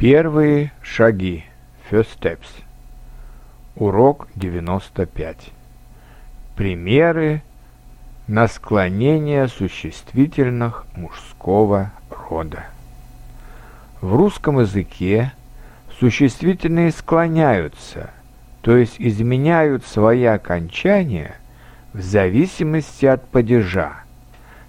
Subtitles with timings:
[0.00, 1.44] Первые шаги.
[1.90, 2.46] First steps.
[3.76, 5.50] Урок 95.
[6.56, 7.42] Примеры
[8.26, 12.64] на склонение существительных мужского рода.
[14.00, 15.34] В русском языке
[15.98, 18.08] существительные склоняются,
[18.62, 21.36] то есть изменяют свои окончания
[21.92, 23.96] в зависимости от падежа.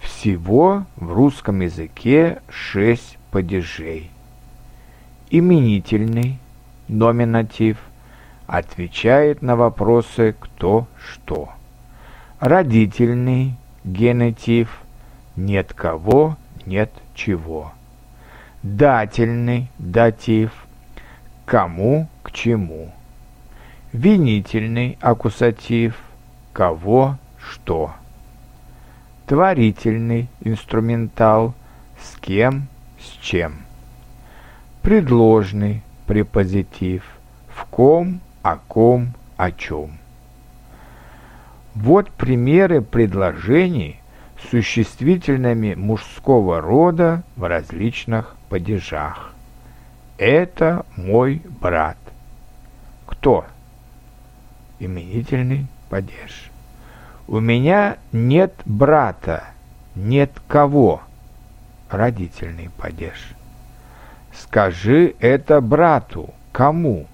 [0.00, 4.11] Всего в русском языке шесть падежей.
[5.34, 6.38] Именительный,
[6.88, 7.78] номинатив,
[8.46, 11.48] отвечает на вопросы «кто что».
[12.38, 14.82] Родительный, генетив,
[15.34, 17.72] нет кого, нет чего.
[18.62, 20.52] Дательный, датив,
[21.46, 22.92] кому, к чему.
[23.94, 25.98] Винительный, аккусатив,
[26.52, 27.94] кого, что
[29.26, 31.54] творительный инструментал
[31.98, 32.68] с кем,
[33.00, 33.71] с чем.
[34.82, 37.04] Предложный препозитив
[37.48, 39.92] в ком, о ком, о чем.
[41.76, 44.00] Вот примеры предложений
[44.40, 49.32] с существительными мужского рода в различных падежах.
[50.18, 51.96] Это мой брат.
[53.06, 53.44] Кто?
[54.80, 56.50] Именительный падеж.
[57.28, 59.44] У меня нет брата,
[59.94, 61.02] нет кого.
[61.88, 63.36] Родительный падеж.
[64.32, 66.30] Скажи это брату.
[66.52, 67.06] Кому?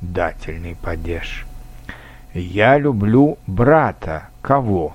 [0.00, 1.46] Дательный падеж.
[2.34, 4.28] Я люблю брата.
[4.42, 4.94] Кого?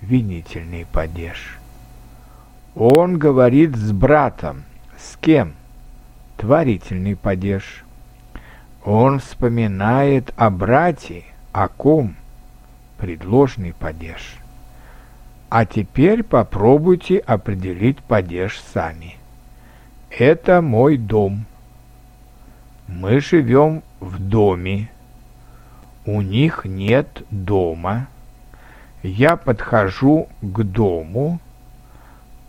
[0.00, 1.58] Винительный падеж.
[2.74, 4.64] Он говорит с братом.
[4.98, 5.54] С кем?
[6.36, 7.84] Творительный падеж.
[8.84, 11.24] Он вспоминает о брате.
[11.52, 12.16] О ком?
[13.00, 14.36] предложный падеж.
[15.48, 19.16] А теперь попробуйте определить падеж сами.
[20.10, 21.46] Это мой дом.
[22.88, 24.90] Мы живем в доме.
[26.04, 28.08] У них нет дома.
[29.02, 31.40] Я подхожу к дому.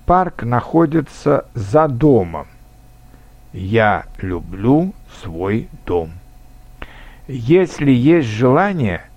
[0.06, 2.48] Парк находится за домом.
[3.54, 6.12] Я люблю свой дом.
[7.28, 9.04] Если есть желание–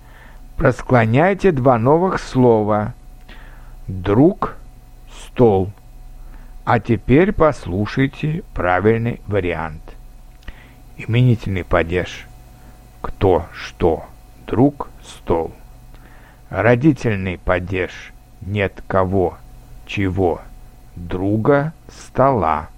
[0.57, 2.93] Просклоняйте два новых слова.
[3.87, 4.55] Друг,
[5.11, 5.69] стол.
[6.65, 9.83] А теперь послушайте правильный вариант.
[10.97, 12.25] Именительный падеж.
[13.01, 14.05] Кто, что,
[14.47, 15.51] друг, стол.
[16.49, 18.11] Родительный падеж.
[18.41, 19.37] Нет кого,
[19.85, 20.41] чего,
[20.95, 22.69] друга, стола.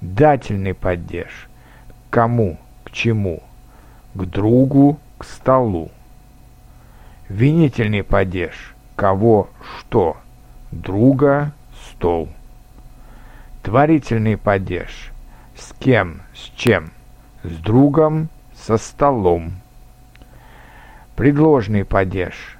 [0.00, 1.50] Дательный падеж.
[2.08, 3.42] Кому, к чему,
[4.14, 5.90] к другу, к столу.
[7.28, 8.74] Винительный падеж.
[8.96, 10.16] Кого, что.
[10.72, 11.52] Друга,
[11.90, 12.30] стол.
[13.62, 15.12] Творительный падеж.
[15.56, 16.90] С кем, с чем.
[17.42, 19.52] С другом, со столом.
[21.16, 22.58] Предложный падеж.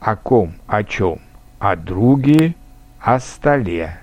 [0.00, 1.20] О ком, о чем.
[1.58, 2.54] О друге,
[3.00, 3.98] о столе.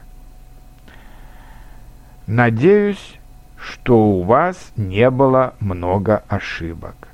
[2.28, 3.20] Надеюсь,
[3.58, 7.08] что у вас не было много ошибок.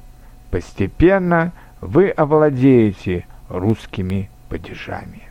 [0.51, 1.51] Постепенно–
[1.81, 5.23] вы овладеете русскими падежами.